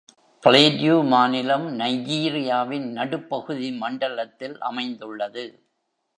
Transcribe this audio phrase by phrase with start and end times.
[0.43, 5.45] Plateau மாநிலம் நைஜீரியாவின் நடுப்பகுதி மண்டலத்தில் அமைந்துள்ளது.